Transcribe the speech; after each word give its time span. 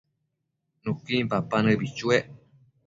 Nuquin 0.83 1.23
papa 1.31 1.57
nëbi 1.63 1.87
chuec 1.97 2.25